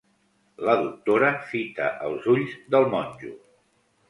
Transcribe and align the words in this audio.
La 0.69 0.73
doctora 0.79 1.29
fita 1.51 1.91
els 2.09 2.27
ulls 2.35 2.57
del 2.75 2.89
monjo. 2.97 3.37